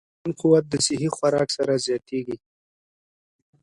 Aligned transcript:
د 0.03 0.03
بدن 0.07 0.31
قوت 0.39 0.63
د 0.69 0.73
صحي 0.85 1.09
خوراک 1.15 1.49
سره 1.57 1.73
زیاتېږي. 1.85 2.37